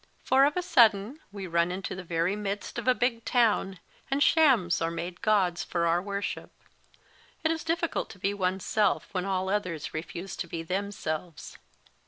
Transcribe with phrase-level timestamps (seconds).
[0.23, 4.23] For, of a sudden, we run into the very midst of a big town, and
[4.23, 6.49] shams are made gods for our wor ship.
[7.43, 11.59] It is difficult to be oneself when all others refuse to be themselves.